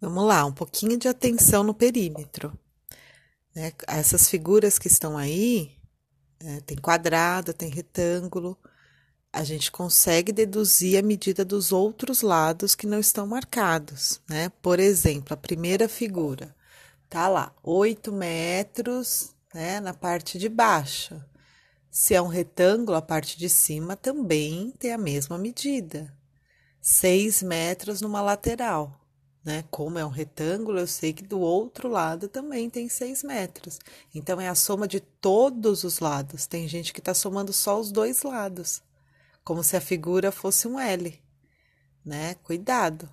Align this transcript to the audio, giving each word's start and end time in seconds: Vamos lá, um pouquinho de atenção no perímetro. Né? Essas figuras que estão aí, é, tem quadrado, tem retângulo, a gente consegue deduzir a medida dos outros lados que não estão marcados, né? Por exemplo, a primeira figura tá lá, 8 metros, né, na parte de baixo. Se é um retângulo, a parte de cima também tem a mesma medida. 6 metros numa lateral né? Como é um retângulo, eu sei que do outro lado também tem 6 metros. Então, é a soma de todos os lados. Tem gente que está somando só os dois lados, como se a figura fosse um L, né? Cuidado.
Vamos 0.00 0.24
lá, 0.24 0.46
um 0.46 0.52
pouquinho 0.52 0.96
de 0.96 1.08
atenção 1.08 1.62
no 1.62 1.74
perímetro. 1.74 2.58
Né? 3.54 3.70
Essas 3.86 4.30
figuras 4.30 4.78
que 4.78 4.88
estão 4.88 5.18
aí, 5.18 5.76
é, 6.40 6.60
tem 6.60 6.78
quadrado, 6.78 7.52
tem 7.52 7.68
retângulo, 7.68 8.56
a 9.30 9.44
gente 9.44 9.70
consegue 9.70 10.32
deduzir 10.32 10.98
a 10.98 11.02
medida 11.02 11.44
dos 11.44 11.70
outros 11.70 12.22
lados 12.22 12.74
que 12.74 12.86
não 12.86 12.98
estão 12.98 13.26
marcados, 13.26 14.20
né? 14.28 14.48
Por 14.62 14.80
exemplo, 14.80 15.34
a 15.34 15.36
primeira 15.36 15.88
figura 15.88 16.56
tá 17.08 17.28
lá, 17.28 17.52
8 17.62 18.12
metros, 18.12 19.34
né, 19.52 19.80
na 19.80 19.92
parte 19.92 20.38
de 20.38 20.48
baixo. 20.48 21.22
Se 21.90 22.14
é 22.14 22.22
um 22.22 22.28
retângulo, 22.28 22.96
a 22.96 23.02
parte 23.02 23.38
de 23.38 23.48
cima 23.48 23.96
também 23.96 24.72
tem 24.78 24.92
a 24.92 24.98
mesma 24.98 25.36
medida. 25.36 26.12
6 26.80 27.42
metros 27.42 28.00
numa 28.00 28.22
lateral 28.22 29.00
né? 29.44 29.64
Como 29.70 29.98
é 29.98 30.04
um 30.04 30.10
retângulo, 30.10 30.78
eu 30.78 30.86
sei 30.86 31.12
que 31.12 31.22
do 31.22 31.40
outro 31.40 31.88
lado 31.88 32.28
também 32.28 32.68
tem 32.68 32.88
6 32.88 33.22
metros. 33.22 33.78
Então, 34.14 34.40
é 34.40 34.48
a 34.48 34.54
soma 34.54 34.86
de 34.86 35.00
todos 35.00 35.84
os 35.84 35.98
lados. 35.98 36.46
Tem 36.46 36.68
gente 36.68 36.92
que 36.92 37.00
está 37.00 37.14
somando 37.14 37.52
só 37.52 37.78
os 37.78 37.90
dois 37.90 38.22
lados, 38.22 38.82
como 39.44 39.62
se 39.62 39.76
a 39.76 39.80
figura 39.80 40.30
fosse 40.30 40.68
um 40.68 40.78
L, 40.78 41.20
né? 42.04 42.34
Cuidado. 42.42 43.08